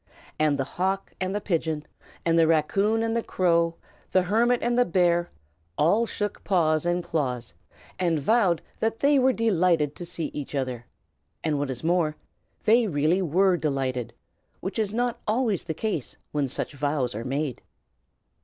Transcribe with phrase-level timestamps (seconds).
[0.39, 1.85] And the hawk and the pigeon,
[2.25, 3.75] the raccoon and the crow,
[4.13, 5.29] the hermit and the bear,
[5.77, 7.53] all shook paws and claws,
[7.99, 10.87] and vowed that they were delighted to see each other;
[11.43, 12.15] and what is more,
[12.63, 14.11] they really were delighted,
[14.59, 17.61] which is not always the case when such vows are made.